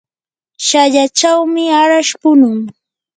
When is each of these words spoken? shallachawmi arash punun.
shallachawmi 0.67 1.63
arash 1.81 2.11
punun. 2.21 2.59